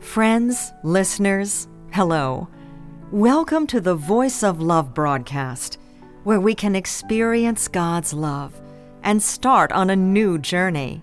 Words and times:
Friends, 0.00 0.72
listeners, 0.82 1.68
hello. 1.90 2.48
Welcome 3.10 3.66
to 3.68 3.80
the 3.80 3.94
Voice 3.94 4.42
of 4.42 4.60
Love 4.60 4.92
broadcast, 4.92 5.78
where 6.22 6.38
we 6.38 6.54
can 6.54 6.76
experience 6.76 7.66
God's 7.66 8.12
love 8.12 8.60
and 9.02 9.22
start 9.22 9.72
on 9.72 9.88
a 9.88 9.96
new 9.96 10.38
journey. 10.38 11.02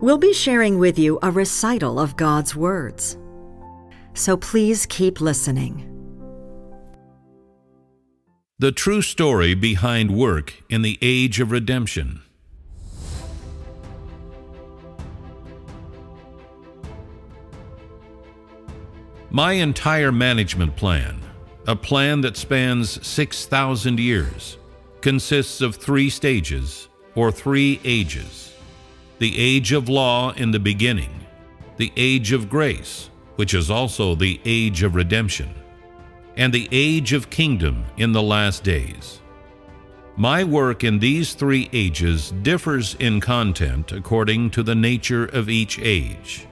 We'll 0.06 0.18
be 0.18 0.32
sharing 0.32 0.78
with 0.78 1.00
you 1.00 1.18
a 1.20 1.32
recital 1.32 1.98
of 1.98 2.14
God's 2.14 2.54
words. 2.54 3.18
So 4.14 4.36
please 4.36 4.86
keep 4.86 5.20
listening. 5.20 5.82
The 8.60 8.70
true 8.70 9.02
story 9.02 9.54
behind 9.54 10.16
work 10.16 10.62
in 10.68 10.82
the 10.82 10.96
age 11.02 11.40
of 11.40 11.50
redemption. 11.50 12.22
My 19.30 19.54
entire 19.54 20.12
management 20.12 20.76
plan, 20.76 21.20
a 21.66 21.74
plan 21.74 22.20
that 22.20 22.36
spans 22.36 23.04
6,000 23.04 23.98
years, 23.98 24.56
consists 25.00 25.60
of 25.60 25.74
three 25.74 26.10
stages 26.10 26.88
or 27.16 27.32
three 27.32 27.80
ages 27.82 28.55
the 29.18 29.38
age 29.38 29.72
of 29.72 29.88
law 29.88 30.32
in 30.32 30.50
the 30.50 30.58
beginning, 30.58 31.24
the 31.76 31.92
age 31.96 32.32
of 32.32 32.50
grace, 32.50 33.10
which 33.36 33.54
is 33.54 33.70
also 33.70 34.14
the 34.14 34.40
age 34.44 34.82
of 34.82 34.94
redemption, 34.94 35.54
and 36.36 36.52
the 36.52 36.68
age 36.70 37.12
of 37.12 37.30
kingdom 37.30 37.84
in 37.96 38.12
the 38.12 38.22
last 38.22 38.62
days. 38.62 39.20
My 40.18 40.44
work 40.44 40.84
in 40.84 40.98
these 40.98 41.34
three 41.34 41.68
ages 41.72 42.32
differs 42.42 42.94
in 42.96 43.20
content 43.20 43.92
according 43.92 44.50
to 44.50 44.62
the 44.62 44.74
nature 44.74 45.26
of 45.26 45.48
each 45.48 45.78
age, 45.78 46.46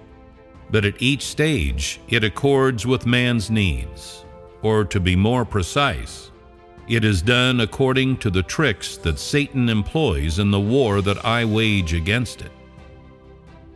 but 0.70 0.84
at 0.84 1.00
each 1.00 1.22
stage 1.22 2.00
it 2.08 2.24
accords 2.24 2.86
with 2.86 3.06
man's 3.06 3.50
needs, 3.50 4.24
or 4.62 4.84
to 4.84 5.00
be 5.00 5.16
more 5.16 5.44
precise, 5.44 6.30
it 6.88 7.04
is 7.04 7.22
done 7.22 7.60
according 7.60 8.18
to 8.18 8.30
the 8.30 8.42
tricks 8.42 8.96
that 8.98 9.18
Satan 9.18 9.68
employs 9.68 10.38
in 10.38 10.50
the 10.50 10.60
war 10.60 11.00
that 11.00 11.24
I 11.24 11.44
wage 11.44 11.94
against 11.94 12.42
it. 12.42 12.52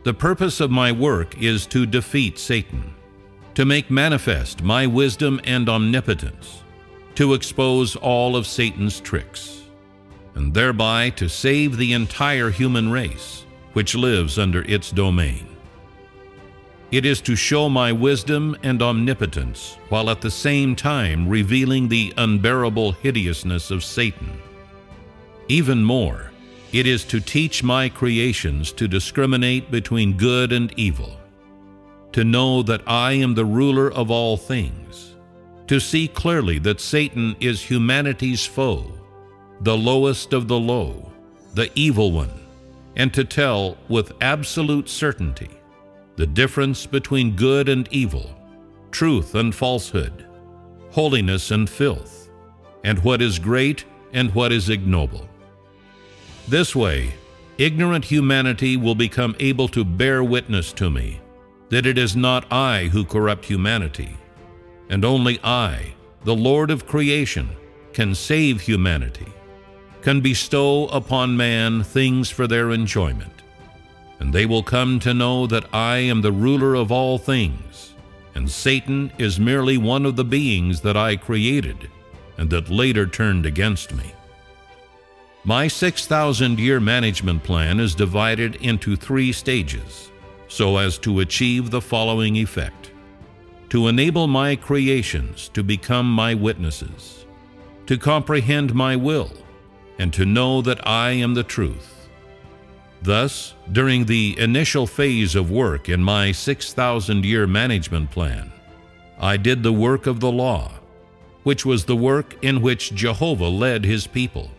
The 0.03 0.13
purpose 0.13 0.59
of 0.59 0.71
my 0.71 0.91
work 0.91 1.41
is 1.41 1.65
to 1.67 1.85
defeat 1.85 2.37
Satan, 2.37 2.93
to 3.55 3.65
make 3.65 3.89
manifest 3.89 4.63
my 4.63 4.87
wisdom 4.87 5.41
and 5.43 5.67
omnipotence, 5.67 6.63
to 7.15 7.33
expose 7.33 7.95
all 7.95 8.35
of 8.35 8.47
Satan's 8.47 9.01
tricks, 9.01 9.63
and 10.35 10.53
thereby 10.53 11.09
to 11.11 11.27
save 11.27 11.77
the 11.77 11.93
entire 11.93 12.49
human 12.49 12.89
race, 12.91 13.45
which 13.73 13.95
lives 13.95 14.39
under 14.39 14.61
its 14.61 14.91
domain. 14.91 15.48
It 16.91 17.05
is 17.05 17.21
to 17.21 17.35
show 17.35 17.69
my 17.69 17.91
wisdom 17.91 18.57
and 18.63 18.81
omnipotence, 18.81 19.77
while 19.89 20.09
at 20.09 20.21
the 20.21 20.31
same 20.31 20.75
time 20.75 21.27
revealing 21.27 21.87
the 21.87 22.11
unbearable 22.17 22.93
hideousness 22.93 23.69
of 23.69 23.83
Satan. 23.83 24.41
Even 25.47 25.83
more, 25.83 26.31
it 26.71 26.87
is 26.87 27.03
to 27.05 27.19
teach 27.19 27.63
my 27.63 27.89
creations 27.89 28.71
to 28.71 28.87
discriminate 28.87 29.69
between 29.69 30.17
good 30.17 30.51
and 30.51 30.73
evil, 30.79 31.19
to 32.11 32.23
know 32.23 32.63
that 32.63 32.81
I 32.87 33.11
am 33.13 33.35
the 33.35 33.45
ruler 33.45 33.91
of 33.91 34.09
all 34.09 34.35
things, 34.35 35.15
to 35.67 35.79
see 35.79 36.07
clearly 36.07 36.57
that 36.59 36.81
Satan 36.81 37.35
is 37.39 37.61
humanity's 37.61 38.47
foe, 38.47 38.91
the 39.61 39.77
lowest 39.77 40.33
of 40.33 40.47
the 40.47 40.59
low, 40.59 41.11
the 41.53 41.69
evil 41.75 42.11
one, 42.11 42.31
and 42.95 43.13
to 43.13 43.23
tell 43.23 43.77
with 43.89 44.11
absolute 44.21 44.89
certainty 44.89 45.58
the 46.19 46.27
difference 46.27 46.85
between 46.85 47.33
good 47.33 47.69
and 47.69 47.87
evil, 47.91 48.29
truth 48.91 49.35
and 49.35 49.55
falsehood, 49.55 50.25
holiness 50.91 51.49
and 51.49 51.69
filth, 51.69 52.29
and 52.83 52.99
what 53.05 53.21
is 53.21 53.39
great 53.39 53.85
and 54.11 54.35
what 54.35 54.51
is 54.51 54.67
ignoble. 54.67 55.29
This 56.45 56.75
way, 56.75 57.13
ignorant 57.57 58.03
humanity 58.03 58.75
will 58.75 58.95
become 58.95 59.33
able 59.39 59.69
to 59.69 59.85
bear 59.85 60.21
witness 60.21 60.73
to 60.73 60.89
me 60.89 61.21
that 61.69 61.85
it 61.85 61.97
is 61.97 62.17
not 62.17 62.51
I 62.51 62.89
who 62.91 63.05
corrupt 63.05 63.45
humanity, 63.45 64.17
and 64.89 65.05
only 65.05 65.39
I, 65.41 65.93
the 66.25 66.35
Lord 66.35 66.69
of 66.69 66.85
creation, 66.85 67.47
can 67.93 68.13
save 68.13 68.59
humanity, 68.59 69.31
can 70.01 70.19
bestow 70.19 70.87
upon 70.87 71.37
man 71.37 71.81
things 71.81 72.29
for 72.29 72.45
their 72.45 72.71
enjoyment 72.71 73.38
and 74.19 74.33
they 74.33 74.45
will 74.45 74.63
come 74.63 74.99
to 74.99 75.13
know 75.13 75.47
that 75.47 75.73
I 75.73 75.97
am 75.97 76.21
the 76.21 76.31
ruler 76.31 76.75
of 76.75 76.91
all 76.91 77.17
things, 77.17 77.93
and 78.35 78.49
Satan 78.49 79.11
is 79.17 79.39
merely 79.39 79.77
one 79.77 80.05
of 80.05 80.15
the 80.15 80.25
beings 80.25 80.81
that 80.81 80.97
I 80.97 81.15
created 81.15 81.89
and 82.37 82.49
that 82.49 82.69
later 82.69 83.05
turned 83.05 83.45
against 83.45 83.93
me. 83.93 84.13
My 85.43 85.67
6,000 85.67 86.59
year 86.59 86.79
management 86.79 87.43
plan 87.43 87.79
is 87.79 87.95
divided 87.95 88.55
into 88.57 88.95
three 88.95 89.31
stages 89.31 90.11
so 90.47 90.77
as 90.77 90.97
to 90.99 91.21
achieve 91.21 91.69
the 91.69 91.81
following 91.81 92.35
effect 92.35 92.91
to 93.69 93.87
enable 93.87 94.27
my 94.27 94.55
creations 94.55 95.47
to 95.49 95.63
become 95.63 96.11
my 96.11 96.33
witnesses, 96.33 97.25
to 97.85 97.97
comprehend 97.97 98.73
my 98.73 98.95
will, 98.95 99.31
and 99.99 100.11
to 100.11 100.25
know 100.25 100.61
that 100.61 100.85
I 100.87 101.11
am 101.11 101.35
the 101.35 101.43
truth 101.43 101.98
Thus, 103.01 103.53
during 103.71 104.05
the 104.05 104.35
initial 104.37 104.85
phase 104.85 105.35
of 105.35 105.49
work 105.49 105.87
in 105.87 106.03
my 106.03 106.31
6,000 106.31 107.25
year 107.25 107.47
management 107.47 108.11
plan, 108.11 108.51
I 109.19 109.37
did 109.37 109.63
the 109.63 109.73
work 109.73 110.05
of 110.05 110.19
the 110.19 110.31
law, 110.31 110.71
which 111.43 111.65
was 111.65 111.85
the 111.85 111.95
work 111.95 112.35
in 112.41 112.61
which 112.61 112.93
Jehovah 112.93 113.47
led 113.47 113.85
his 113.85 114.05
people. 114.05 114.51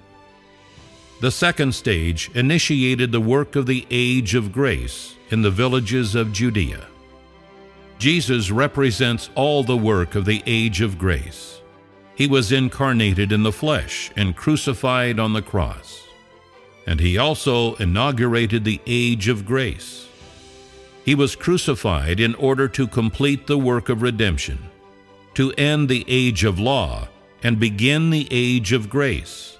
The 1.20 1.31
second 1.31 1.75
stage 1.75 2.31
initiated 2.34 3.12
the 3.12 3.20
work 3.20 3.56
of 3.56 3.66
the 3.66 3.87
age 3.90 4.34
of 4.34 4.52
grace 4.52 5.16
in 5.31 5.42
the 5.42 5.50
villages 5.50 6.14
of 6.14 6.32
Judea. 6.32 6.87
Jesus 7.98 8.50
represents 8.50 9.28
all 9.34 9.62
the 9.62 9.76
work 9.76 10.14
of 10.14 10.25
the 10.25 10.42
age 10.46 10.81
of 10.81 10.98
grace. 10.98 11.60
He 12.14 12.26
was 12.26 12.52
incarnated 12.52 13.32
in 13.32 13.42
the 13.42 13.52
flesh 13.52 14.10
and 14.16 14.34
crucified 14.34 15.20
on 15.20 15.34
the 15.34 15.42
cross 15.42 16.10
and 16.90 16.98
he 16.98 17.16
also 17.16 17.76
inaugurated 17.76 18.64
the 18.64 18.81
age 18.84 19.28
of 19.28 19.46
grace. 19.46 20.08
He 21.04 21.14
was 21.14 21.37
crucified 21.37 22.19
in 22.19 22.34
order 22.34 22.66
to 22.66 22.88
complete 22.88 23.46
the 23.46 23.56
work 23.56 23.88
of 23.88 24.02
redemption, 24.02 24.58
to 25.34 25.52
end 25.52 25.88
the 25.88 26.04
age 26.08 26.42
of 26.42 26.58
law 26.58 27.06
and 27.44 27.60
begin 27.60 28.10
the 28.10 28.26
age 28.32 28.72
of 28.72 28.90
grace. 28.90 29.56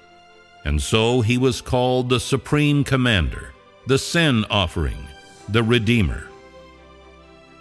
And 0.65 0.83
so 0.83 1.21
he 1.21 1.39
was 1.39 1.61
called 1.61 2.09
the 2.09 2.19
Supreme 2.19 2.83
Commander, 2.83 3.53
the 3.87 3.99
sin 3.99 4.45
offering, 4.51 5.07
the 5.49 5.63
Redeemer. 5.63 6.27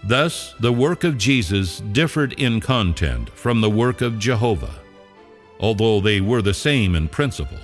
Thus, 0.03 0.55
the 0.59 0.73
work 0.73 1.03
of 1.03 1.19
Jesus 1.19 1.79
differed 1.91 2.33
in 2.33 2.59
content 2.59 3.29
from 3.29 3.61
the 3.61 3.69
work 3.69 4.01
of 4.01 4.17
Jehovah, 4.17 4.79
although 5.59 6.01
they 6.01 6.21
were 6.21 6.41
the 6.41 6.55
same 6.55 6.95
in 6.95 7.07
principle. 7.07 7.59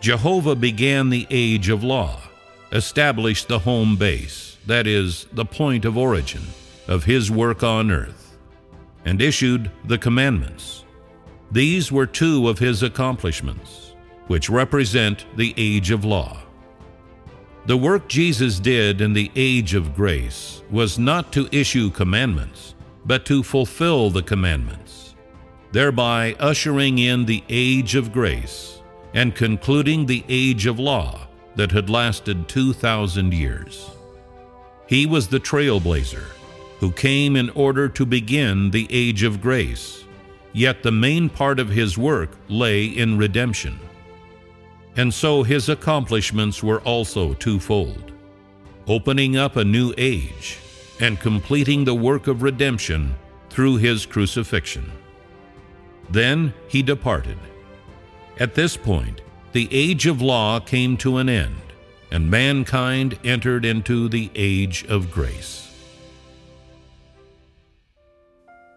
Jehovah 0.00 0.56
began 0.56 1.10
the 1.10 1.26
age 1.28 1.68
of 1.68 1.84
law, 1.84 2.18
established 2.72 3.48
the 3.48 3.58
home 3.58 3.96
base, 3.96 4.56
that 4.64 4.86
is, 4.86 5.26
the 5.32 5.44
point 5.44 5.84
of 5.84 5.98
origin, 5.98 6.42
of 6.88 7.04
his 7.04 7.30
work 7.30 7.62
on 7.62 7.90
earth, 7.90 8.38
and 9.04 9.20
issued 9.20 9.70
the 9.84 9.98
commandments. 9.98 10.86
These 11.50 11.92
were 11.92 12.06
two 12.06 12.48
of 12.48 12.58
his 12.58 12.82
accomplishments, 12.82 13.94
which 14.26 14.48
represent 14.48 15.26
the 15.36 15.52
age 15.58 15.90
of 15.90 16.06
law. 16.06 16.38
The 17.66 17.76
work 17.76 18.08
Jesus 18.08 18.58
did 18.58 19.02
in 19.02 19.12
the 19.12 19.30
age 19.36 19.74
of 19.74 19.94
grace 19.94 20.62
was 20.70 20.98
not 20.98 21.30
to 21.32 21.48
issue 21.52 21.90
commandments, 21.90 22.74
but 23.04 23.26
to 23.26 23.42
fulfill 23.42 24.08
the 24.08 24.22
commandments, 24.22 25.14
thereby 25.72 26.36
ushering 26.40 26.98
in 26.98 27.26
the 27.26 27.44
age 27.50 27.94
of 27.94 28.14
grace 28.14 28.79
and 29.14 29.34
concluding 29.34 30.06
the 30.06 30.24
age 30.28 30.66
of 30.66 30.78
law 30.78 31.26
that 31.56 31.72
had 31.72 31.90
lasted 31.90 32.48
2,000 32.48 33.34
years. 33.34 33.90
He 34.86 35.06
was 35.06 35.28
the 35.28 35.40
trailblazer 35.40 36.24
who 36.78 36.92
came 36.92 37.36
in 37.36 37.50
order 37.50 37.88
to 37.88 38.06
begin 38.06 38.70
the 38.70 38.86
age 38.90 39.22
of 39.22 39.40
grace, 39.40 40.04
yet 40.52 40.82
the 40.82 40.92
main 40.92 41.28
part 41.28 41.60
of 41.60 41.68
his 41.68 41.98
work 41.98 42.30
lay 42.48 42.84
in 42.86 43.18
redemption. 43.18 43.78
And 44.96 45.12
so 45.12 45.42
his 45.42 45.68
accomplishments 45.68 46.62
were 46.62 46.80
also 46.80 47.34
twofold 47.34 48.10
opening 48.88 49.36
up 49.36 49.54
a 49.54 49.64
new 49.64 49.94
age 49.96 50.58
and 50.98 51.20
completing 51.20 51.84
the 51.84 51.94
work 51.94 52.26
of 52.26 52.42
redemption 52.42 53.14
through 53.48 53.76
his 53.76 54.04
crucifixion. 54.04 54.90
Then 56.10 56.52
he 56.66 56.82
departed 56.82 57.38
at 58.38 58.54
this 58.54 58.76
point, 58.76 59.20
the 59.52 59.68
age 59.72 60.06
of 60.06 60.22
law 60.22 60.60
came 60.60 60.96
to 60.98 61.16
an 61.16 61.28
end, 61.28 61.56
and 62.10 62.30
mankind 62.30 63.18
entered 63.24 63.64
into 63.64 64.08
the 64.08 64.30
age 64.34 64.84
of 64.86 65.10
grace. 65.10 65.66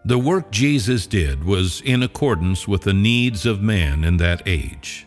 The 0.06 0.18
work 0.18 0.50
Jesus 0.50 1.06
did 1.06 1.44
was 1.44 1.80
in 1.80 2.02
accordance 2.02 2.68
with 2.68 2.82
the 2.82 2.92
needs 2.92 3.46
of 3.46 3.62
man 3.62 4.04
in 4.04 4.18
that 4.18 4.42
age. 4.44 5.06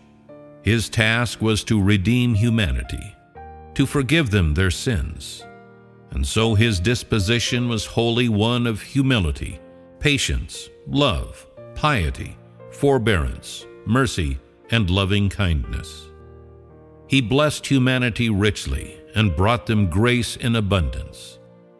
His 0.63 0.89
task 0.89 1.39
was 1.39 1.63
to 1.65 1.81
redeem 1.81 2.33
humanity, 2.33 3.15
to 3.75 3.85
forgive 3.85 4.31
them 4.31 4.55
their 4.55 4.71
sins. 4.71 5.45
And 6.11 6.25
so 6.25 6.55
his 6.55 6.79
disposition 6.79 7.69
was 7.69 7.85
wholly 7.85 8.27
one 8.27 8.65
of 8.65 8.81
humility, 8.81 9.59
patience, 9.99 10.67
love, 10.87 11.45
piety, 11.75 12.35
forbearance, 12.71 13.67
mercy, 13.87 14.39
and 14.69 14.89
loving 14.89 15.29
kindness. 15.29 16.07
He 17.07 17.21
blessed 17.21 17.65
humanity 17.65 18.29
richly 18.29 18.97
and 19.15 19.35
brought 19.35 19.65
them 19.65 19.89
grace 19.89 20.35
in 20.35 20.55
abundance, 20.55 21.39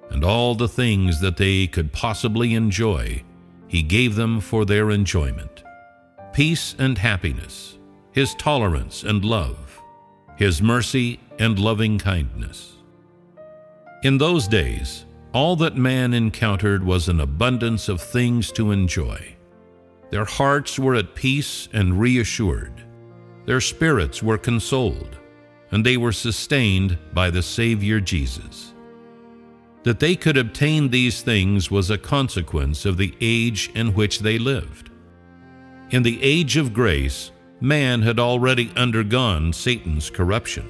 and 0.10 0.24
all 0.24 0.56
the 0.56 0.70
things 0.70 1.20
that 1.20 1.38
they 1.38 1.68
could 1.68 1.92
possibly 1.92 2.54
enjoy, 2.54 3.24
He 3.68 3.84
gave 3.84 4.16
them 4.16 4.40
for 4.40 4.66
their 4.66 4.90
enjoyment 4.92 5.64
peace 6.34 6.76
and 6.78 7.00
happiness, 7.00 7.78
His 8.12 8.36
tolerance 8.36 9.04
and 9.04 9.26
love, 9.26 9.82
His 10.36 10.62
mercy 10.62 11.20
and 11.40 11.58
loving 11.58 11.98
kindness. 11.98 12.76
In 14.04 14.18
those 14.18 14.48
days, 14.48 15.06
all 15.34 15.56
that 15.58 15.76
man 15.76 16.14
encountered 16.14 16.84
was 16.84 17.10
an 17.10 17.20
abundance 17.20 17.90
of 17.90 18.02
things 18.02 18.52
to 18.54 18.72
enjoy. 18.72 19.37
Their 20.10 20.26
hearts 20.26 20.80
were 20.80 20.96
at 20.96 21.16
peace 21.16 21.68
and 21.74 22.00
reassured. 22.00 22.84
Their 23.46 23.62
spirits 23.62 24.24
were 24.24 24.38
consoled, 24.38 25.18
and 25.72 25.86
they 25.86 25.98
were 25.98 26.12
sustained 26.12 26.98
by 27.14 27.30
the 27.30 27.42
Savior 27.42 28.00
Jesus. 28.00 28.74
That 29.84 30.00
they 30.00 30.16
could 30.16 30.38
obtain 30.38 30.90
these 30.90 31.22
things 31.22 31.72
was 31.72 31.90
a 31.90 31.98
consequence 31.98 32.86
of 32.86 32.98
the 32.98 33.16
age 33.22 33.70
in 33.74 33.94
which 33.94 34.20
they 34.20 34.38
lived. 34.38 34.92
In 35.92 36.04
the 36.04 36.22
age 36.22 36.58
of 36.58 36.74
grace, 36.74 37.32
man 37.62 38.02
had 38.02 38.20
already 38.20 38.72
undergone 38.76 39.54
Satan's 39.54 40.10
corruption, 40.10 40.70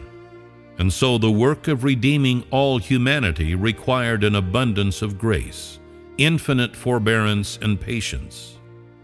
and 0.77 0.93
so 0.93 1.17
the 1.17 1.31
work 1.31 1.67
of 1.67 1.83
redeeming 1.83 2.43
all 2.51 2.77
humanity 2.77 3.55
required 3.55 4.23
an 4.23 4.35
abundance 4.35 5.01
of 5.01 5.17
grace, 5.17 5.79
infinite 6.17 6.75
forbearance 6.75 7.57
and 7.61 7.81
patience, 7.81 8.56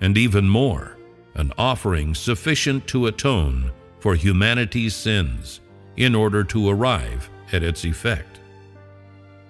and 0.04 0.18
even 0.18 0.48
more, 0.48 0.98
an 1.36 1.52
offering 1.58 2.14
sufficient 2.14 2.86
to 2.86 3.08
atone 3.08 3.72
for 4.00 4.16
humanity's 4.16 4.94
sins 4.94 5.62
in 5.96 6.14
order 6.14 6.44
to 6.44 6.70
arrive 6.70 7.30
at 7.54 7.64
its 7.64 7.86
effect. 7.86 8.42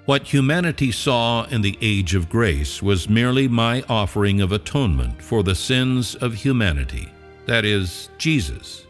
What 0.05 0.31
humanity 0.31 0.91
saw 0.91 1.45
in 1.45 1.61
the 1.61 1.77
age 1.81 2.13
of 2.13 2.29
grace 2.29 2.83
was 2.83 3.09
merely 3.09 3.47
my 3.47 3.83
offering 3.89 4.41
of 4.41 4.51
atonement 4.51 5.21
for 5.21 5.41
the 5.41 5.55
sins 5.55 6.13
of 6.15 6.35
humanity, 6.35 7.09
that 7.47 7.65
is, 7.65 8.09
Jesus. 8.19 8.85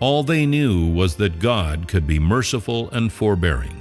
All 0.00 0.24
they 0.24 0.46
knew 0.46 0.88
was 0.92 1.14
that 1.16 1.38
God 1.38 1.86
could 1.86 2.08
be 2.08 2.18
merciful 2.18 2.90
and 2.90 3.12
forbearing, 3.12 3.80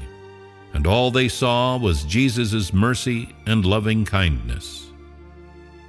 and 0.74 0.86
all 0.86 1.10
they 1.10 1.30
saw 1.30 1.78
was 1.78 2.04
Jesus' 2.04 2.72
mercy 2.72 3.34
and 3.48 3.66
loving 3.66 4.06
kindness. 4.06 4.91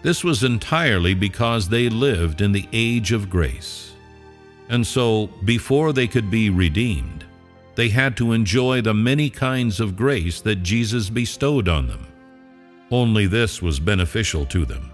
This 0.02 0.24
was 0.24 0.42
entirely 0.42 1.14
because 1.14 1.68
they 1.68 1.88
lived 1.88 2.40
in 2.40 2.52
the 2.52 2.68
age 2.72 3.12
of 3.12 3.30
grace. 3.30 3.92
And 4.68 4.86
so, 4.86 5.28
before 5.44 5.92
they 5.92 6.08
could 6.08 6.30
be 6.30 6.50
redeemed, 6.50 7.24
they 7.74 7.88
had 7.88 8.16
to 8.16 8.32
enjoy 8.32 8.80
the 8.80 8.94
many 8.94 9.30
kinds 9.30 9.80
of 9.80 9.96
grace 9.96 10.40
that 10.42 10.62
Jesus 10.62 11.08
bestowed 11.08 11.68
on 11.68 11.86
them. 11.86 12.06
Only 12.90 13.26
this 13.26 13.62
was 13.62 13.80
beneficial 13.80 14.44
to 14.46 14.64
them. 14.64 14.90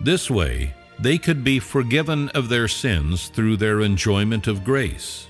This 0.00 0.30
way, 0.30 0.74
they 0.98 1.18
could 1.18 1.44
be 1.44 1.58
forgiven 1.58 2.28
of 2.30 2.48
their 2.48 2.68
sins 2.68 3.28
through 3.28 3.56
their 3.56 3.82
enjoyment 3.82 4.46
of 4.46 4.64
grace, 4.64 5.28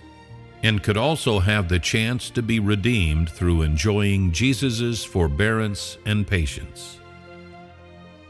and 0.63 0.83
could 0.83 0.97
also 0.97 1.41
have 1.41 1.69
the 1.69 1.79
chance 1.79 2.31
to 2.31 2.43
be 2.43 2.61
redeemed 2.61 3.29
through 3.29 3.63
enjoying 3.63 4.33
Jesus' 4.33 5.05
forbearance 5.05 5.99
and 6.07 6.27
patience. 6.27 6.99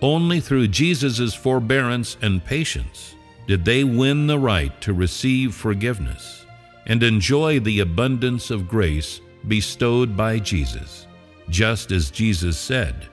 Only 0.02 0.40
through 0.40 0.66
Jesus' 0.68 1.32
forbearance 1.32 2.16
and 2.21 2.44
patience 2.44 3.14
did 3.47 3.64
they 3.64 3.85
win 3.85 4.26
the 4.26 4.38
right 4.38 4.78
to 4.80 4.92
receive 4.92 5.54
forgiveness 5.54 6.44
and 6.87 7.04
enjoy 7.04 7.61
the 7.61 7.78
abundance 7.78 8.50
of 8.50 8.68
grace 8.68 9.21
bestowed 9.47 10.16
by 10.16 10.40
Jesus, 10.40 11.06
just 11.49 11.92
as 11.92 12.11
Jesus 12.11 12.59
said, 12.59 13.06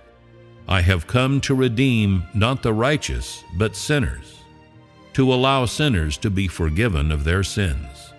I 0.68 0.82
have 0.82 1.06
come 1.06 1.40
to 1.42 1.54
redeem 1.54 2.24
not 2.34 2.64
the 2.64 2.74
righteous, 2.74 3.44
but 3.56 3.76
sinners, 3.76 4.40
to 5.14 5.32
allow 5.32 5.66
sinners 5.66 6.18
to 6.18 6.32
be 6.32 6.48
forgiven 6.48 7.12
of 7.12 7.24
their 7.24 7.44
sins. 7.44 8.14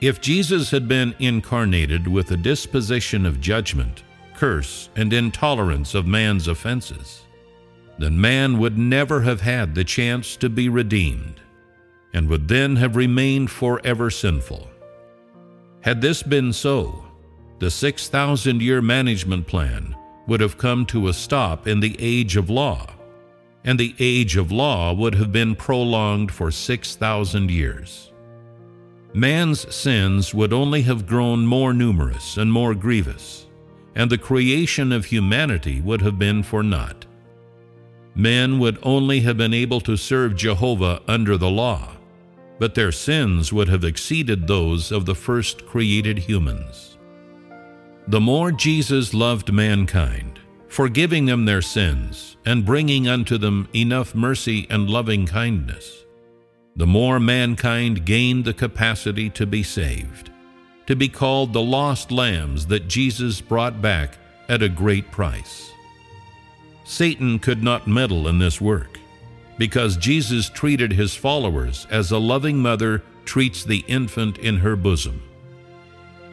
If 0.00 0.22
Jesus 0.22 0.70
had 0.70 0.88
been 0.88 1.14
incarnated 1.18 2.08
with 2.08 2.30
a 2.30 2.36
disposition 2.38 3.26
of 3.26 3.40
judgment, 3.40 4.02
curse, 4.34 4.88
and 4.96 5.12
intolerance 5.12 5.94
of 5.94 6.06
man's 6.06 6.48
offenses, 6.48 7.26
then 8.00 8.18
man 8.20 8.58
would 8.58 8.78
never 8.78 9.20
have 9.20 9.42
had 9.42 9.74
the 9.74 9.84
chance 9.84 10.34
to 10.36 10.48
be 10.48 10.68
redeemed 10.68 11.40
and 12.14 12.28
would 12.28 12.48
then 12.48 12.76
have 12.76 12.96
remained 12.96 13.50
forever 13.50 14.10
sinful. 14.10 14.68
Had 15.82 16.00
this 16.00 16.22
been 16.22 16.52
so, 16.52 17.04
the 17.58 17.70
6,000 17.70 18.62
year 18.62 18.80
management 18.80 19.46
plan 19.46 19.94
would 20.26 20.40
have 20.40 20.58
come 20.58 20.86
to 20.86 21.08
a 21.08 21.12
stop 21.12 21.68
in 21.68 21.80
the 21.80 21.94
age 21.98 22.36
of 22.36 22.48
law, 22.48 22.86
and 23.64 23.78
the 23.78 23.94
age 23.98 24.36
of 24.36 24.50
law 24.50 24.92
would 24.94 25.14
have 25.14 25.30
been 25.30 25.54
prolonged 25.54 26.32
for 26.32 26.50
6,000 26.50 27.50
years. 27.50 28.12
Man's 29.12 29.72
sins 29.74 30.32
would 30.32 30.52
only 30.52 30.82
have 30.82 31.06
grown 31.06 31.44
more 31.44 31.74
numerous 31.74 32.38
and 32.38 32.50
more 32.50 32.74
grievous, 32.74 33.46
and 33.94 34.10
the 34.10 34.18
creation 34.18 34.90
of 34.90 35.04
humanity 35.04 35.80
would 35.80 36.00
have 36.00 36.18
been 36.18 36.42
for 36.42 36.62
naught. 36.62 37.06
Men 38.14 38.58
would 38.58 38.78
only 38.82 39.20
have 39.20 39.36
been 39.36 39.54
able 39.54 39.80
to 39.82 39.96
serve 39.96 40.36
Jehovah 40.36 41.00
under 41.06 41.36
the 41.36 41.50
law 41.50 41.96
but 42.60 42.74
their 42.74 42.92
sins 42.92 43.54
would 43.54 43.68
have 43.68 43.84
exceeded 43.84 44.46
those 44.46 44.92
of 44.92 45.06
the 45.06 45.14
first 45.14 45.66
created 45.66 46.18
humans. 46.18 46.98
The 48.06 48.20
more 48.20 48.52
Jesus 48.52 49.14
loved 49.14 49.50
mankind, 49.50 50.38
forgiving 50.68 51.24
them 51.24 51.46
their 51.46 51.62
sins 51.62 52.36
and 52.44 52.66
bringing 52.66 53.08
unto 53.08 53.38
them 53.38 53.66
enough 53.74 54.14
mercy 54.14 54.66
and 54.68 54.90
loving 54.90 55.26
kindness, 55.26 56.04
the 56.76 56.86
more 56.86 57.18
mankind 57.18 58.04
gained 58.04 58.44
the 58.44 58.52
capacity 58.52 59.30
to 59.30 59.46
be 59.46 59.62
saved, 59.62 60.30
to 60.86 60.94
be 60.94 61.08
called 61.08 61.54
the 61.54 61.62
lost 61.62 62.12
lambs 62.12 62.66
that 62.66 62.88
Jesus 62.88 63.40
brought 63.40 63.80
back 63.80 64.18
at 64.50 64.62
a 64.62 64.68
great 64.68 65.10
price. 65.10 65.72
Satan 66.90 67.38
could 67.38 67.62
not 67.62 67.86
meddle 67.86 68.26
in 68.26 68.40
this 68.40 68.60
work 68.60 68.98
because 69.58 69.96
Jesus 69.96 70.50
treated 70.50 70.92
his 70.92 71.14
followers 71.14 71.86
as 71.88 72.10
a 72.10 72.18
loving 72.18 72.58
mother 72.58 73.04
treats 73.24 73.62
the 73.62 73.84
infant 73.86 74.38
in 74.38 74.56
her 74.56 74.74
bosom. 74.74 75.22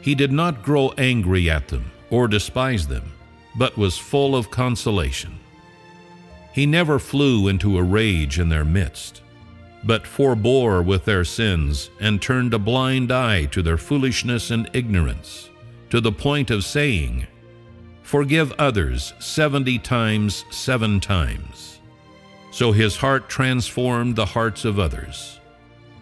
He 0.01 0.15
did 0.15 0.31
not 0.31 0.63
grow 0.63 0.93
angry 0.97 1.47
at 1.47 1.67
them 1.67 1.91
or 2.09 2.27
despise 2.27 2.87
them, 2.87 3.11
but 3.55 3.77
was 3.77 3.99
full 3.99 4.35
of 4.35 4.49
consolation. 4.49 5.37
He 6.53 6.65
never 6.65 6.97
flew 6.97 7.47
into 7.47 7.77
a 7.77 7.83
rage 7.83 8.39
in 8.39 8.49
their 8.49 8.65
midst, 8.65 9.21
but 9.83 10.05
forbore 10.05 10.83
with 10.83 11.05
their 11.05 11.23
sins 11.23 11.91
and 11.99 12.19
turned 12.19 12.55
a 12.55 12.59
blind 12.59 13.11
eye 13.11 13.45
to 13.45 13.61
their 13.61 13.77
foolishness 13.77 14.49
and 14.49 14.67
ignorance, 14.73 15.51
to 15.91 16.01
the 16.01 16.11
point 16.11 16.49
of 16.49 16.65
saying, 16.65 17.27
Forgive 18.07 18.53
others 18.57 19.13
seventy 19.19 19.77
times 19.77 20.45
seven 20.49 21.01
times 21.01 21.81
so 22.51 22.71
his 22.71 22.95
heart 22.95 23.27
transformed 23.27 24.15
the 24.15 24.25
hearts 24.25 24.63
of 24.63 24.79
others. 24.79 25.41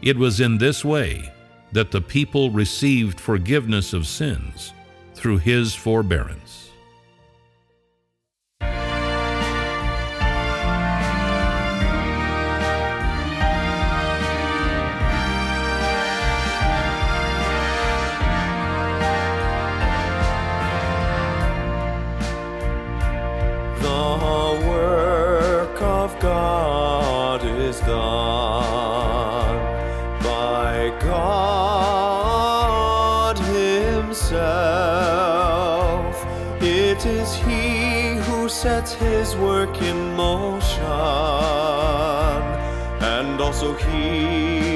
It 0.03 0.15
was 0.15 0.39
in 0.39 0.59
this 0.59 0.85
way 0.85 1.33
that 1.71 1.89
the 1.89 2.01
people 2.01 2.51
received 2.51 3.19
forgiveness 3.19 3.91
of 3.91 4.05
sins 4.05 4.71
through 5.15 5.39
his 5.39 5.73
forbearance. 5.73 6.44
Also 43.55 43.73
he 43.73 44.74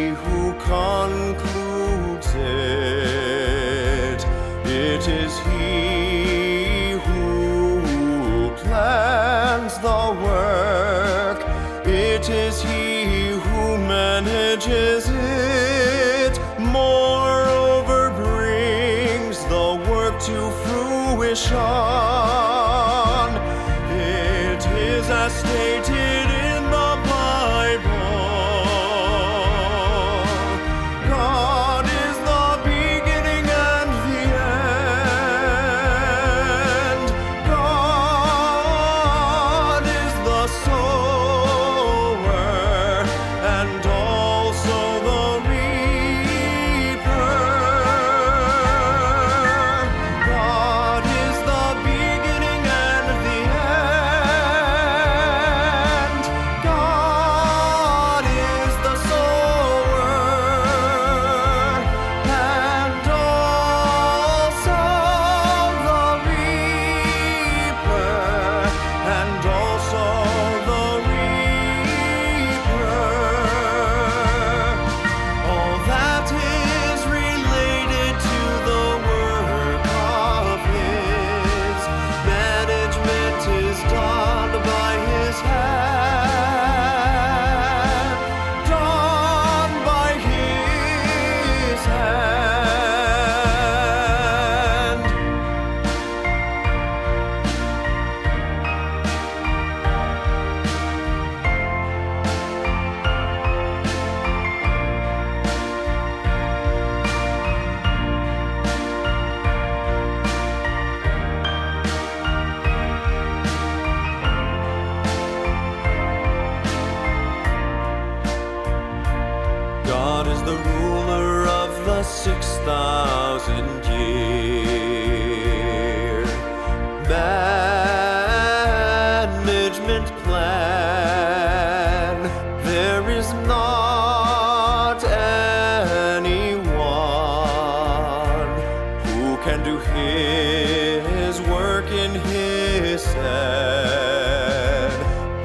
his 140.19 141.41
work 141.41 141.85
in 141.91 142.11
his 142.31 143.01
stead. 143.01 144.91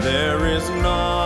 There 0.00 0.46
is 0.46 0.68
not 0.82 1.23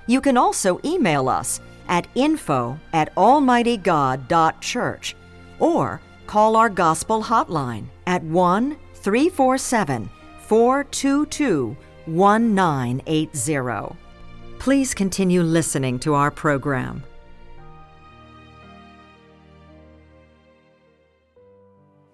You 0.07 0.21
can 0.21 0.37
also 0.37 0.79
email 0.83 1.29
us 1.29 1.61
at 1.89 2.07
info 2.15 2.79
at 2.93 3.13
almightygod.church 3.15 5.15
or 5.59 6.01
call 6.25 6.55
our 6.55 6.69
gospel 6.69 7.21
hotline 7.21 7.85
at 8.07 8.23
1 8.23 8.77
347 8.95 10.09
422 10.39 11.75
1980. 12.05 13.95
Please 14.57 14.93
continue 14.93 15.43
listening 15.43 15.99
to 15.99 16.13
our 16.13 16.31
program. 16.31 17.03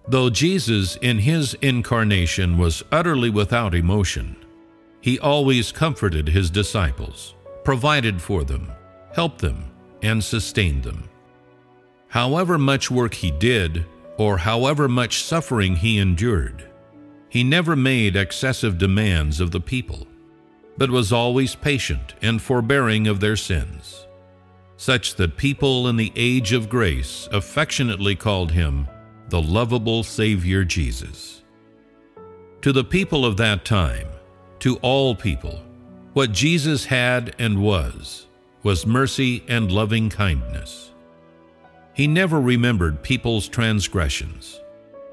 Though 0.08 0.30
Jesus 0.30 0.98
in 0.98 1.20
his 1.20 1.56
incarnation 1.62 2.60
was 2.60 2.84
utterly 2.91 3.32
without 3.32 3.74
emotion, 3.74 4.36
he 5.02 5.18
always 5.18 5.72
comforted 5.72 6.30
his 6.30 6.52
disciples, 6.52 7.34
provided 7.63 8.22
for 8.22 8.44
them, 8.44 8.72
helped 9.13 9.39
them, 9.39 9.65
and 10.04 10.24
sustained 10.24 10.84
them. 10.84 11.10
However 12.08 12.60
much 12.60 12.91
work 12.91 13.15
he 13.15 13.32
did, 13.32 13.86
or 14.18 14.38
however 14.38 14.88
much 14.88 15.24
suffering 15.24 15.76
he 15.76 15.98
endured, 15.98 16.70
he 17.28 17.44
never 17.44 17.76
made 17.76 18.15
excessive 18.15 18.78
demands 18.78 19.39
of 19.39 19.50
the 19.50 19.60
people, 19.60 20.08
but 20.78 20.91
was 20.91 21.12
always 21.12 21.56
patient 21.56 22.13
and 22.22 22.41
forbearing 22.41 23.08
of 23.08 23.20
their 23.20 23.36
sins, 23.36 24.06
such 24.78 25.15
that 25.15 25.36
people 25.36 25.88
in 25.88 25.96
the 25.96 26.13
age 26.15 26.54
of 26.54 26.70
grace 26.70 27.28
affectionately 27.32 28.15
called 28.15 28.52
him 28.52 28.88
the 29.30 29.42
lovable 29.42 30.04
Savior 30.04 30.64
Jesus. 30.64 31.44
To 32.62 32.72
the 32.72 32.84
people 32.84 33.26
of 33.26 33.38
that 33.38 33.66
time, 33.66 34.08
to 34.60 34.78
all 34.78 35.16
people, 35.16 35.62
what 36.14 36.32
Jesus 36.32 36.86
had 36.86 37.36
and 37.40 37.62
was, 37.62 38.28
was 38.64 38.86
mercy 38.86 39.44
and 39.48 39.72
loving 39.72 40.10
kindness. 40.10 40.92
He 41.94 42.08
never 42.08 42.42
remembered 42.42 43.04
people's 43.04 43.48
transgressions, 43.48 44.60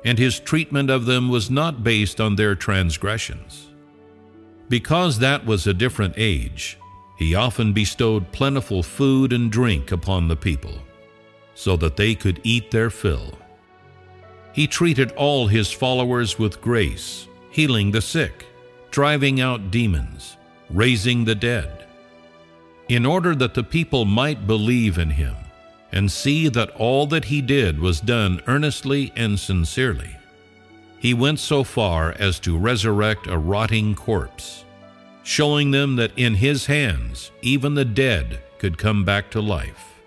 and 0.05 0.19
his 0.19 0.41
treatment 0.41 0.91
of 0.91 1.07
them 1.07 1.29
was 1.29 1.51
not 1.51 1.85
based 1.85 2.21
on 2.21 2.37
their 2.37 2.55
transgressions. 2.55 3.69
Because 4.69 5.19
that 5.19 5.45
was 5.45 5.67
a 5.67 5.75
different 5.75 6.15
age, 6.17 6.79
he 7.19 7.35
often 7.35 7.73
bestowed 7.73 8.33
plentiful 8.33 8.83
food 8.83 9.33
and 9.33 9.53
drink 9.53 9.93
upon 9.93 10.29
the 10.29 10.37
people, 10.37 10.79
so 11.55 11.77
that 11.77 11.97
they 11.97 12.15
could 12.15 12.41
eat 12.43 12.71
their 12.71 12.91
fill. 12.91 13.39
He 14.53 14.67
treated 14.67 15.13
all 15.13 15.47
his 15.47 15.73
followers 15.73 16.39
with 16.39 16.61
grace, 16.61 17.27
healing 17.51 17.91
the 17.91 18.03
sick, 18.03 18.47
driving 18.91 19.41
out 19.41 19.71
demons, 19.71 20.37
raising 20.69 21.25
the 21.25 21.35
dead, 21.35 21.87
in 22.89 23.07
order 23.07 23.35
that 23.35 23.55
the 23.55 23.65
people 23.65 24.05
might 24.05 24.47
believe 24.47 24.99
in 24.99 25.11
him 25.11 25.37
and 25.91 26.11
see 26.11 26.49
that 26.49 26.71
all 26.71 27.07
that 27.07 27.27
he 27.27 27.41
did 27.41 27.79
was 27.79 28.01
done 28.01 28.43
earnestly 28.47 29.13
and 29.17 29.39
sincerely. 29.39 30.17
He 30.99 31.15
went 31.15 31.41
so 31.41 31.65
far 31.65 32.13
as 32.19 32.39
to 32.41 32.57
resurrect 32.57 33.27
a 33.27 33.37
rotting 33.37 33.95
corpse, 33.95 34.65
showing 35.23 35.71
them 35.71 35.97
that 35.97 36.13
in 36.17 36.35
his 36.35 36.67
hands 36.67 37.31
even 37.43 37.75
the 37.75 37.85
dead 37.85 38.41
could 38.59 38.79
come 38.79 39.05
back 39.05 39.31
to 39.31 39.41
life. 39.41 40.01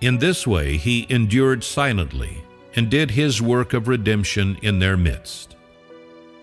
In 0.00 0.18
this 0.18 0.46
way, 0.46 0.76
he 0.76 1.06
endured 1.08 1.64
silently 1.64 2.42
and 2.74 2.90
did 2.90 3.10
his 3.10 3.40
work 3.40 3.72
of 3.72 3.88
redemption 3.88 4.58
in 4.62 4.78
their 4.78 4.96
midst. 4.96 5.56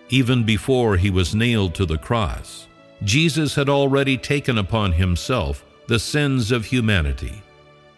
Even 0.08 0.44
before 0.44 0.96
he 0.96 1.10
was 1.10 1.34
nailed 1.34 1.74
to 1.74 1.86
the 1.86 1.98
cross, 1.98 2.66
Jesus 3.04 3.54
had 3.54 3.68
already 3.68 4.16
taken 4.16 4.58
upon 4.58 4.92
himself 4.92 5.64
the 5.88 5.98
sins 5.98 6.52
of 6.52 6.66
humanity 6.66 7.42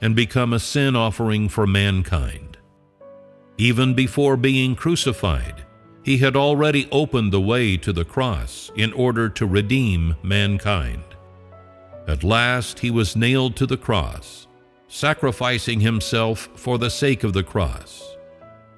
and 0.01 0.17
become 0.17 0.53
a 0.53 0.59
sin 0.59 0.97
offering 0.97 1.49
for 1.49 1.67
mankind. 1.67 2.57
Even 3.57 3.95
before 3.95 4.37
being 4.37 4.75
crucified, 4.75 5.65
he 6.03 6.19
had 6.19 6.37
already 6.37 6.89
opened 6.91 7.33
the 7.33 7.41
way 7.41 7.77
to 7.77 7.93
the 7.93 8.05
cross 8.05 8.71
in 8.77 8.93
order 8.93 9.29
to 9.29 9.47
redeem 9.47 10.17
mankind. 10.23 11.03
At 12.07 12.25
last 12.25 12.81
he 12.81 12.91
was 12.91 13.17
nailed 13.17 13.57
to 13.57 13.67
the 13.67 13.77
cross, 13.77 14.47
sacrificing 14.89 15.81
himself 15.81 16.49
for 16.55 16.79
the 16.79 16.91
sake 16.91 17.25
of 17.25 17.33
the 17.33 17.43
cross. 17.43 18.14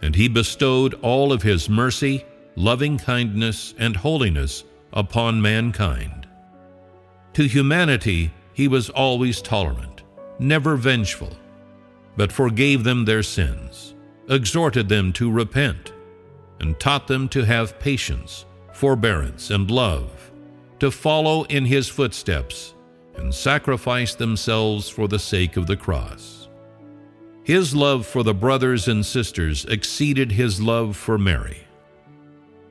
And 0.03 0.15
he 0.15 0.29
bestowed 0.29 0.95
all 1.03 1.33
of 1.33 1.43
his 1.43 1.69
mercy, 1.69 2.25
loving 2.55 2.99
kindness, 2.99 3.75
and 3.79 3.97
holiness 3.97 4.65
upon 4.93 5.43
mankind. 5.43 6.27
To 7.35 7.45
humanity, 7.47 8.33
he 8.53 8.69
was 8.69 8.89
always 8.91 9.43
tolerant, 9.43 10.03
never 10.39 10.77
vengeful, 10.77 11.37
but 12.17 12.33
forgave 12.33 12.85
them 12.85 13.05
their 13.05 13.23
sins, 13.23 13.95
exhorted 14.29 14.89
them 14.89 15.13
to 15.15 15.31
repent, 15.31 15.93
and 16.61 16.81
taught 16.81 17.07
them 17.07 17.29
to 17.29 17.45
have 17.45 17.79
patience, 17.79 18.47
forbearance, 18.73 19.51
and 19.51 19.71
love, 19.71 20.31
to 20.81 20.91
follow 20.91 21.45
in 21.45 21.67
his 21.67 21.89
footsteps, 21.89 22.75
and 23.17 23.35
sacrifice 23.35 24.15
themselves 24.15 24.89
for 24.89 25.09
the 25.09 25.19
sake 25.19 25.57
of 25.57 25.67
the 25.67 25.77
cross. 25.77 26.36
His 27.47 27.77
love 27.77 28.05
for 28.05 28.25
the 28.25 28.35
brothers 28.35 28.89
and 28.89 29.07
sisters 29.07 29.65
exceeded 29.67 30.33
his 30.33 30.61
love 30.61 30.97
for 30.97 31.17
Mary. 31.17 31.59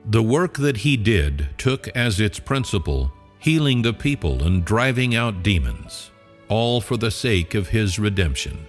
The 0.04 0.22
work 0.22 0.58
that 0.58 0.76
he 0.76 0.98
did 0.98 1.48
took 1.56 1.88
as 1.96 2.20
its 2.20 2.38
principle 2.38 3.10
healing 3.38 3.80
the 3.80 3.94
people 3.94 4.42
and 4.42 4.66
driving 4.66 5.14
out 5.14 5.42
demons, 5.42 6.10
all 6.50 6.82
for 6.82 6.98
the 6.98 7.10
sake 7.10 7.54
of 7.54 7.68
his 7.68 7.98
redemption. 7.98 8.66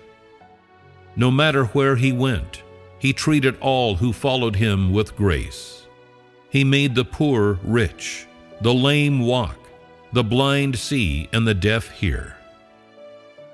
No 1.18 1.30
matter 1.30 1.66
where 1.66 1.98
he 1.98 2.14
went, 2.14 2.64
he 3.00 3.12
treated 3.12 3.58
all 3.60 3.96
who 3.96 4.14
followed 4.14 4.56
him 4.56 4.94
with 4.94 5.18
grace. 5.18 5.88
He 6.50 6.64
made 6.64 6.96
the 6.96 7.04
poor 7.04 7.60
rich, 7.64 8.28
the 8.62 8.74
lame 8.74 9.20
walk, 9.20 9.60
the 10.14 10.24
blind 10.24 10.80
see, 10.80 11.28
and 11.34 11.46
the 11.46 11.54
deaf 11.54 11.90
hear. 11.90 12.37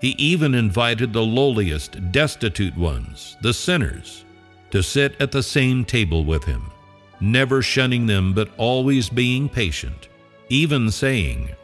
He 0.04 0.16
even 0.18 0.54
invited 0.54 1.14
the 1.14 1.24
lowliest, 1.24 2.12
destitute 2.12 2.76
ones, 2.78 3.38
the 3.40 3.54
sinners, 3.54 4.26
to 4.72 4.84
sit 4.84 5.16
at 5.22 5.32
the 5.32 5.42
same 5.42 5.86
table 5.86 6.26
with 6.26 6.44
him, 6.44 6.74
never 7.22 7.62
shunning 7.62 8.06
them 8.06 8.34
but 8.34 8.50
always 8.58 9.08
being 9.08 9.48
patient, 9.48 10.10
even 10.50 10.92
saying, 10.92 11.56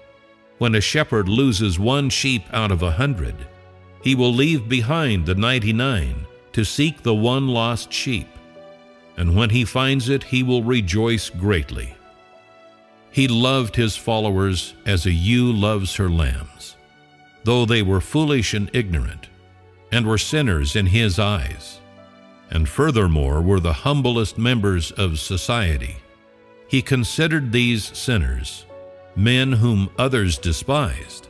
When 0.58 0.76
a 0.76 0.80
shepherd 0.80 1.28
loses 1.28 1.80
one 1.80 2.10
sheep 2.10 2.44
out 2.54 2.72
of 2.72 2.82
a 2.82 2.92
hundred, 2.92 3.36
he 4.06 4.16
will 4.16 4.34
leave 4.34 4.70
behind 4.70 5.26
the 5.26 5.36
ninety 5.36 5.74
nine 5.74 6.26
to 6.54 6.64
seek 6.64 7.04
the 7.04 7.14
one 7.14 7.50
lost 7.50 7.92
sheep, 7.92 8.30
and 9.18 9.36
when 9.36 9.50
he 9.50 9.66
finds 9.66 10.08
it, 10.08 10.24
he 10.24 10.44
will 10.44 10.64
rejoice 10.64 11.30
greatly. 11.30 11.94
He 13.12 13.28
loved 13.28 13.76
his 13.76 13.98
followers 13.98 14.76
as 14.86 15.06
a 15.06 15.12
ewe 15.12 15.52
loves 15.52 15.98
her 15.98 16.10
lambs, 16.10 16.78
though 17.44 17.66
they 17.66 17.82
were 17.82 18.02
foolish 18.02 18.54
and 18.54 18.70
ignorant, 18.74 19.28
and 19.92 20.06
were 20.06 20.18
sinners 20.18 20.76
in 20.76 20.88
his 20.88 21.18
eyes, 21.20 21.80
and 22.50 22.68
furthermore 22.68 23.42
were 23.42 23.60
the 23.60 23.74
humblest 23.74 24.38
members 24.38 24.92
of 24.92 25.20
society. 25.20 25.98
He 26.68 26.82
considered 26.82 27.52
these 27.52 27.98
sinners, 27.98 28.66
men 29.16 29.54
whom 29.54 29.90
others 29.98 30.38
despised, 30.38 31.28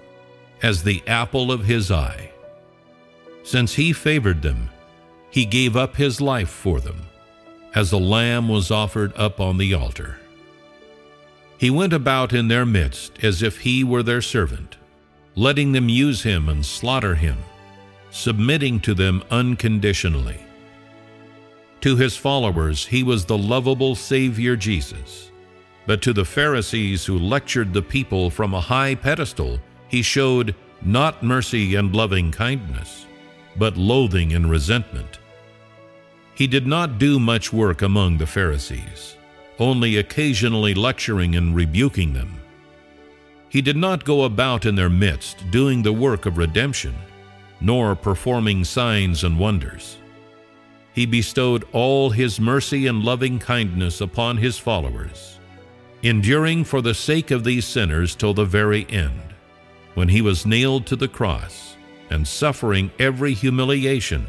as 0.61 0.83
the 0.83 1.01
apple 1.07 1.51
of 1.51 1.65
his 1.65 1.91
eye. 1.91 2.31
Since 3.43 3.75
he 3.75 3.93
favored 3.93 4.41
them, 4.41 4.69
he 5.31 5.45
gave 5.45 5.75
up 5.77 5.95
his 5.95 6.19
life 6.19 6.49
for 6.49 6.79
them, 6.79 7.03
as 7.73 7.91
a 7.91 7.97
lamb 7.97 8.49
was 8.49 8.71
offered 8.71 9.13
up 9.15 9.39
on 9.39 9.57
the 9.57 9.73
altar. 9.73 10.17
He 11.57 11.69
went 11.69 11.93
about 11.93 12.33
in 12.33 12.47
their 12.47 12.65
midst 12.65 13.23
as 13.23 13.41
if 13.41 13.59
he 13.59 13.83
were 13.83 14.03
their 14.03 14.21
servant, 14.21 14.77
letting 15.39 15.71
them 15.71 15.87
use 15.87 16.21
him 16.21 16.49
and 16.49 16.65
slaughter 16.65 17.15
him, 17.15 17.37
submitting 18.11 18.77
to 18.81 18.93
them 18.93 19.23
unconditionally. 19.31 20.39
To 21.79 21.95
his 21.95 22.17
followers, 22.17 22.85
he 22.85 23.03
was 23.03 23.23
the 23.23 23.37
lovable 23.37 23.95
Savior 23.95 24.57
Jesus. 24.57 25.31
But 25.87 26.01
to 26.01 26.11
the 26.11 26.25
Pharisees 26.25 27.05
who 27.05 27.17
lectured 27.17 27.71
the 27.71 27.81
people 27.81 28.29
from 28.29 28.53
a 28.53 28.59
high 28.59 28.95
pedestal, 28.95 29.59
he 29.87 30.01
showed 30.01 30.55
not 30.81 31.23
mercy 31.23 31.75
and 31.75 31.95
loving 31.95 32.31
kindness, 32.31 33.05
but 33.55 33.77
loathing 33.77 34.33
and 34.33 34.51
resentment. 34.51 35.19
He 36.35 36.47
did 36.47 36.67
not 36.67 36.99
do 36.99 37.17
much 37.17 37.53
work 37.53 37.81
among 37.81 38.17
the 38.17 38.27
Pharisees 38.27 39.15
only 39.59 39.97
occasionally 39.97 40.73
lecturing 40.73 41.35
and 41.35 41.53
rebuking 41.53 42.13
them. 42.13 42.38
He 43.49 43.61
did 43.61 43.75
not 43.75 44.05
go 44.05 44.23
about 44.23 44.65
in 44.65 44.75
their 44.75 44.89
midst 44.89 45.49
doing 45.49 45.81
the 45.81 45.93
work 45.93 46.25
of 46.25 46.37
redemption, 46.37 46.95
nor 47.59 47.95
performing 47.95 48.63
signs 48.63 49.23
and 49.23 49.39
wonders. 49.39 49.97
He 50.93 51.05
bestowed 51.05 51.65
all 51.71 52.11
his 52.11 52.39
mercy 52.39 52.87
and 52.87 53.03
loving 53.03 53.39
kindness 53.39 54.01
upon 54.01 54.37
his 54.37 54.57
followers, 54.57 55.39
enduring 56.03 56.63
for 56.63 56.81
the 56.81 56.93
sake 56.93 57.31
of 57.31 57.43
these 57.43 57.65
sinners 57.65 58.15
till 58.15 58.33
the 58.33 58.45
very 58.45 58.85
end, 58.89 59.33
when 59.95 60.09
he 60.09 60.21
was 60.21 60.45
nailed 60.45 60.85
to 60.85 60.95
the 60.95 61.07
cross 61.07 61.75
and 62.09 62.27
suffering 62.27 62.91
every 62.99 63.33
humiliation 63.33 64.25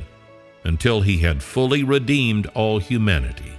until 0.64 1.00
he 1.00 1.18
had 1.18 1.42
fully 1.42 1.83
redeemed 1.83 2.46
all 2.48 2.78
humanity. 2.78 3.52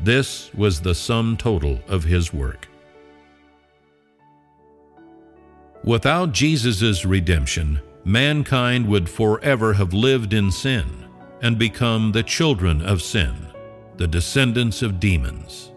This 0.00 0.52
was 0.54 0.80
the 0.80 0.94
sum 0.94 1.36
total 1.36 1.80
of 1.88 2.04
his 2.04 2.32
work. 2.32 2.68
Without 5.88 6.32
Jesus' 6.32 7.06
redemption, 7.06 7.80
mankind 8.04 8.86
would 8.86 9.08
forever 9.08 9.72
have 9.72 9.94
lived 9.94 10.34
in 10.34 10.50
sin 10.50 10.84
and 11.40 11.58
become 11.58 12.12
the 12.12 12.22
children 12.22 12.82
of 12.82 13.00
sin, 13.00 13.34
the 13.96 14.06
descendants 14.06 14.82
of 14.82 15.00
demons. 15.00 15.72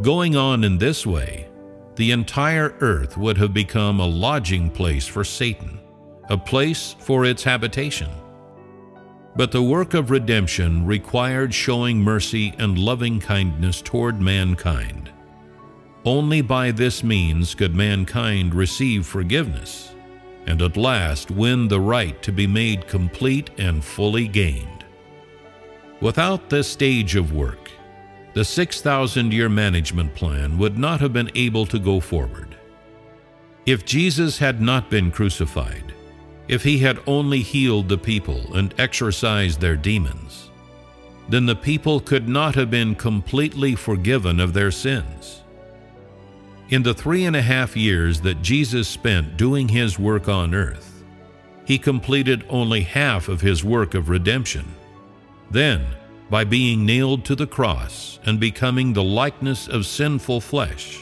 Going 0.00 0.34
on 0.34 0.64
in 0.64 0.76
this 0.76 1.06
way, 1.06 1.48
the 1.94 2.10
entire 2.10 2.74
earth 2.80 3.16
would 3.16 3.38
have 3.38 3.54
become 3.54 4.00
a 4.00 4.06
lodging 4.06 4.68
place 4.68 5.06
for 5.06 5.22
Satan, 5.22 5.78
a 6.28 6.36
place 6.36 6.96
for 6.98 7.24
its 7.24 7.44
habitation. 7.44 8.10
But 9.36 9.52
the 9.52 9.62
work 9.62 9.94
of 9.94 10.10
redemption 10.10 10.84
required 10.84 11.54
showing 11.54 12.00
mercy 12.00 12.54
and 12.58 12.76
loving 12.76 13.20
kindness 13.20 13.82
toward 13.82 14.20
mankind. 14.20 15.11
Only 16.04 16.40
by 16.40 16.72
this 16.72 17.04
means 17.04 17.54
could 17.54 17.74
mankind 17.74 18.54
receive 18.54 19.06
forgiveness 19.06 19.94
and 20.46 20.60
at 20.60 20.76
last 20.76 21.30
win 21.30 21.68
the 21.68 21.80
right 21.80 22.20
to 22.22 22.32
be 22.32 22.46
made 22.46 22.88
complete 22.88 23.50
and 23.58 23.84
fully 23.84 24.26
gained. 24.26 24.84
Without 26.00 26.50
this 26.50 26.66
stage 26.66 27.14
of 27.14 27.32
work, 27.32 27.70
the 28.34 28.44
6,000 28.44 29.32
year 29.32 29.48
management 29.48 30.14
plan 30.16 30.58
would 30.58 30.76
not 30.76 31.00
have 31.00 31.12
been 31.12 31.30
able 31.36 31.66
to 31.66 31.78
go 31.78 32.00
forward. 32.00 32.56
If 33.66 33.84
Jesus 33.84 34.38
had 34.38 34.60
not 34.60 34.90
been 34.90 35.12
crucified, 35.12 35.94
if 36.48 36.64
he 36.64 36.78
had 36.78 36.98
only 37.06 37.40
healed 37.40 37.88
the 37.88 37.98
people 37.98 38.56
and 38.56 38.74
exorcised 38.78 39.60
their 39.60 39.76
demons, 39.76 40.50
then 41.28 41.46
the 41.46 41.54
people 41.54 42.00
could 42.00 42.28
not 42.28 42.56
have 42.56 42.70
been 42.70 42.96
completely 42.96 43.76
forgiven 43.76 44.40
of 44.40 44.52
their 44.52 44.72
sins. 44.72 45.42
In 46.72 46.82
the 46.82 46.94
three 46.94 47.26
and 47.26 47.36
a 47.36 47.42
half 47.42 47.76
years 47.76 48.22
that 48.22 48.40
Jesus 48.40 48.88
spent 48.88 49.36
doing 49.36 49.68
his 49.68 49.98
work 49.98 50.26
on 50.26 50.54
earth, 50.54 51.04
he 51.66 51.76
completed 51.76 52.46
only 52.48 52.80
half 52.80 53.28
of 53.28 53.42
his 53.42 53.62
work 53.62 53.92
of 53.92 54.08
redemption. 54.08 54.64
Then, 55.50 55.84
by 56.30 56.44
being 56.44 56.86
nailed 56.86 57.26
to 57.26 57.34
the 57.34 57.46
cross 57.46 58.20
and 58.24 58.40
becoming 58.40 58.94
the 58.94 59.04
likeness 59.04 59.68
of 59.68 59.84
sinful 59.84 60.40
flesh, 60.40 61.00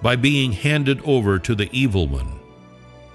by 0.00 0.16
being 0.16 0.52
handed 0.52 1.02
over 1.04 1.38
to 1.40 1.54
the 1.54 1.68
evil 1.72 2.08
one, 2.08 2.40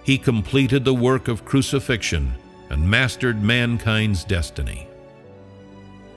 he 0.03 0.19
completed 0.19 0.85
the 0.85 0.93
work 0.93 1.27
of 1.27 1.45
crucifixion 1.45 2.31
and 2.69 2.87
mastered 2.87 3.41
mankind's 3.41 4.23
destiny. 4.23 4.87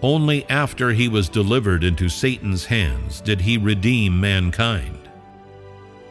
Only 0.02 0.44
after 0.50 0.90
he 0.90 1.08
was 1.08 1.30
delivered 1.30 1.84
into 1.84 2.10
Satan's 2.10 2.66
hands 2.66 3.22
did 3.22 3.40
he 3.40 3.56
redeem 3.56 4.20
mankind. 4.20 5.03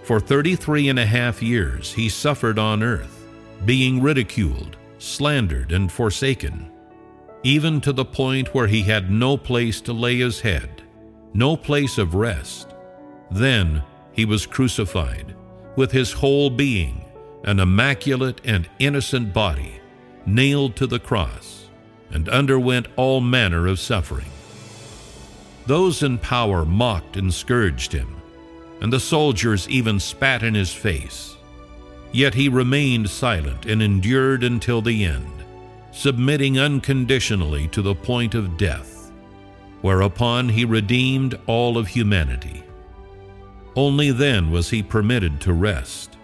For 0.03 0.19
33 0.19 0.89
and 0.89 0.99
a 0.99 1.05
half 1.05 1.41
years 1.41 1.93
he 1.93 2.09
suffered 2.09 2.59
on 2.59 2.83
earth, 2.83 3.25
being 3.65 4.01
ridiculed, 4.01 4.75
slandered, 4.97 5.71
and 5.71 5.89
forsaken, 5.89 6.69
even 7.43 7.79
to 7.81 7.93
the 7.93 8.03
point 8.03 8.53
where 8.53 8.67
he 8.67 8.81
had 8.81 9.09
no 9.09 9.37
place 9.37 9.79
to 9.81 9.93
lay 9.93 10.17
his 10.17 10.41
head, 10.41 10.83
no 11.33 11.55
place 11.55 11.97
of 11.97 12.15
rest. 12.15 12.75
Then 13.31 13.81
he 14.11 14.25
was 14.25 14.45
crucified, 14.45 15.35
with 15.77 15.91
his 15.93 16.11
whole 16.11 16.49
being 16.49 17.05
an 17.45 17.61
immaculate 17.61 18.41
and 18.43 18.69
innocent 18.79 19.33
body, 19.33 19.79
nailed 20.25 20.75
to 20.75 20.87
the 20.87 20.99
cross, 20.99 21.69
and 22.11 22.27
underwent 22.27 22.87
all 22.97 23.21
manner 23.21 23.67
of 23.67 23.79
suffering. 23.79 24.31
Those 25.65 26.03
in 26.03 26.17
power 26.17 26.65
mocked 26.65 27.15
and 27.15 27.33
scourged 27.33 27.93
him, 27.93 28.21
and 28.83 28.93
the 28.93 28.99
soldiers 28.99 29.67
even 29.69 29.99
spat 29.99 30.43
in 30.43 30.53
his 30.53 30.73
face. 30.73 31.37
Yet 32.11 32.35
he 32.35 32.49
remained 32.49 33.09
silent 33.09 33.65
and 33.65 33.81
endured 33.81 34.43
until 34.43 34.81
the 34.81 35.05
end, 35.05 35.45
submitting 35.91 36.59
unconditionally 36.59 37.69
to 37.69 37.81
the 37.81 37.95
point 37.95 38.35
of 38.35 38.57
death, 38.57 39.11
whereupon 39.81 40.49
he 40.49 40.65
redeemed 40.65 41.39
all 41.47 41.77
of 41.77 41.87
humanity. 41.87 42.63
Only 43.75 44.11
then 44.11 44.51
was 44.51 44.69
he 44.69 44.83
permitted 44.83 45.41
to 45.41 45.53
rest. 45.53 46.17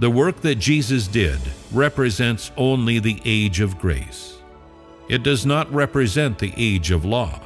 The 0.00 0.10
work 0.10 0.40
that 0.42 0.56
Jesus 0.56 1.06
did 1.06 1.38
represents 1.72 2.50
only 2.56 2.98
the 2.98 3.22
age 3.24 3.60
of 3.60 3.78
grace. 3.78 4.36
It 5.08 5.22
does 5.22 5.46
not 5.46 5.72
represent 5.72 6.38
the 6.38 6.52
age 6.56 6.90
of 6.90 7.04
law, 7.04 7.40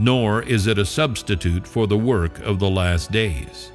nor 0.00 0.42
is 0.42 0.66
it 0.66 0.78
a 0.78 0.84
substitute 0.84 1.66
for 1.66 1.86
the 1.86 1.98
work 1.98 2.40
of 2.40 2.58
the 2.58 2.70
last 2.70 3.12
days. 3.12 3.70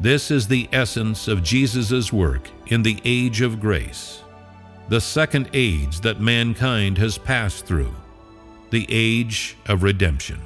This 0.00 0.32
is 0.32 0.48
the 0.48 0.68
essence 0.72 1.28
of 1.28 1.44
Jesus' 1.44 2.12
work 2.12 2.50
in 2.66 2.82
the 2.82 3.00
age 3.04 3.40
of 3.40 3.60
grace, 3.60 4.22
the 4.88 5.00
second 5.00 5.48
age 5.54 6.00
that 6.00 6.20
mankind 6.20 6.98
has 6.98 7.16
passed 7.16 7.64
through, 7.64 7.94
the 8.70 8.84
age 8.88 9.56
of 9.66 9.84
redemption. 9.84 10.40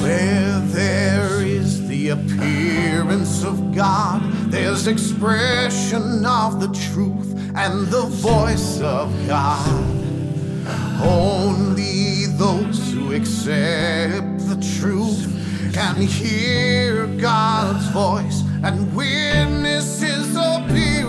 Where 0.00 0.58
there 0.58 1.40
is 1.40 1.86
the 1.86 2.08
appearance 2.08 3.44
of 3.44 3.76
God, 3.76 4.22
there's 4.50 4.88
expression 4.88 6.26
of 6.26 6.58
the 6.58 6.72
truth 6.92 7.32
and 7.54 7.86
the 7.86 8.06
voice 8.06 8.80
of 8.80 9.14
God. 9.28 9.97
Only 11.00 12.26
those 12.26 12.92
who 12.92 13.12
accept 13.12 14.38
the 14.48 14.56
truth 14.80 15.26
can 15.72 15.94
hear 15.96 17.06
God's 17.06 17.86
voice 17.88 18.42
and 18.64 18.94
witness 18.94 20.00
His 20.00 20.34
appearing. 20.34 21.08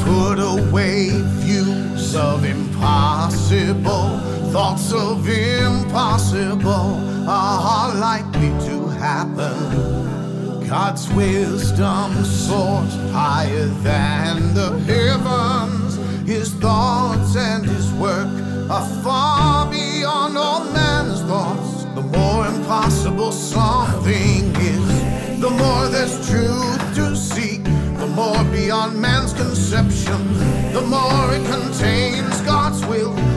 Put 0.00 0.40
away 0.40 1.10
views 1.12 2.16
of 2.16 2.44
impossible, 2.44 4.18
thoughts 4.50 4.92
of 4.92 5.28
impossible 5.28 7.03
are 7.26 7.94
likely 7.94 8.50
to 8.66 8.86
happen. 8.88 10.68
God's 10.68 11.10
wisdom 11.12 12.24
soars 12.24 12.94
higher 13.12 13.66
than 13.82 14.54
the 14.54 14.78
heavens. 14.80 15.96
His 16.26 16.52
thoughts 16.54 17.36
and 17.36 17.64
his 17.64 17.92
work 17.94 18.28
are 18.70 18.86
far 19.02 19.70
beyond 19.70 20.36
all 20.36 20.64
man's 20.72 21.20
thoughts. 21.22 21.84
The 21.94 22.02
more 22.02 22.46
impossible 22.46 23.32
something 23.32 24.54
is, 24.56 25.40
the 25.40 25.50
more 25.50 25.88
there's 25.88 26.28
truth 26.28 26.94
to 26.96 27.16
seek. 27.16 27.62
The 27.98 28.06
more 28.08 28.44
beyond 28.52 29.00
man's 29.00 29.32
conception, 29.32 30.34
the 30.72 30.82
more 30.82 31.32
it 31.32 31.44
contains 31.46 32.40
God's 32.42 32.84
will. 32.86 33.33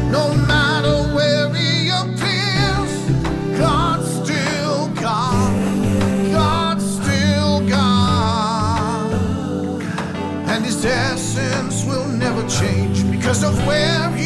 Because 13.27 13.43
of 13.43 13.67
where 13.67 14.16